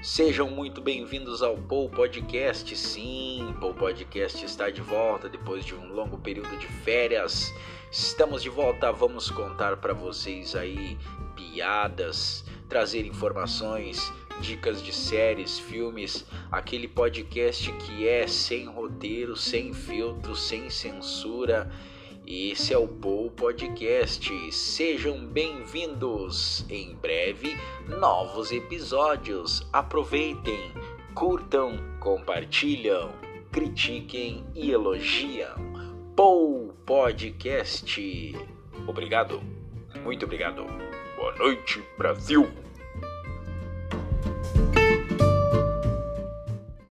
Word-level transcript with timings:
Sejam 0.00 0.48
muito 0.48 0.80
bem-vindos 0.80 1.42
ao 1.42 1.56
Paul 1.56 1.90
Podcast. 1.90 2.76
Sim, 2.76 3.52
Paul 3.60 3.74
Podcast 3.74 4.44
está 4.44 4.70
de 4.70 4.80
volta 4.80 5.28
depois 5.28 5.64
de 5.64 5.74
um 5.74 5.92
longo 5.92 6.16
período 6.18 6.56
de 6.56 6.68
férias. 6.68 7.52
Estamos 7.90 8.40
de 8.40 8.48
volta, 8.48 8.92
vamos 8.92 9.28
contar 9.28 9.78
para 9.78 9.92
vocês 9.92 10.54
aí 10.54 10.96
piadas, 11.34 12.44
trazer 12.68 13.04
informações, 13.06 14.12
dicas 14.40 14.80
de 14.80 14.92
séries, 14.92 15.58
filmes, 15.58 16.24
aquele 16.52 16.86
podcast 16.86 17.72
que 17.72 18.06
é 18.06 18.24
sem 18.28 18.66
roteiro, 18.66 19.36
sem 19.36 19.74
filtro, 19.74 20.36
sem 20.36 20.70
censura. 20.70 21.68
Esse 22.30 22.74
é 22.74 22.78
o 22.78 22.86
Paul 22.86 23.30
Podcast. 23.30 24.52
Sejam 24.52 25.24
bem-vindos. 25.24 26.62
Em 26.68 26.94
breve, 26.94 27.56
novos 27.88 28.52
episódios. 28.52 29.66
Aproveitem, 29.72 30.70
curtam, 31.14 31.78
compartilham, 31.98 33.12
critiquem 33.50 34.44
e 34.54 34.70
elogiam. 34.70 35.56
Paul 36.14 36.74
Podcast. 36.84 38.36
Obrigado. 38.86 39.40
Muito 40.04 40.26
obrigado. 40.26 40.66
Boa 41.16 41.34
noite, 41.36 41.82
Brasil. 41.96 42.46